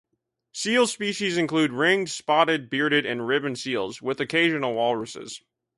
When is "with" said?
4.01-4.19